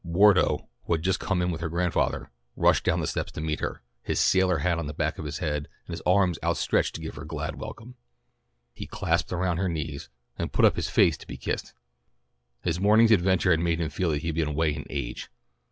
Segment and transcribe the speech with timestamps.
[0.03, 3.59] Wardo, who had just come in with her grandfather, rushed down the steps to meet
[3.59, 7.01] her, his sailor hat on the back of his head, and his arms outstretched to
[7.01, 7.93] give her glad welcome.
[8.73, 10.09] He clasped her around the knees,
[10.39, 11.75] and put up his face to be kissed.
[12.63, 15.29] His morning's adventures made him feel that he had been away an age.